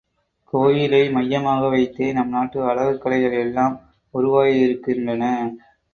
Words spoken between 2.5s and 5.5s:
அழகுக் கலைகள் எல்லாம் உருவாகியிருக்கின்றன்.